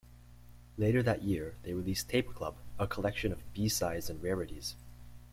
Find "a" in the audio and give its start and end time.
2.79-2.87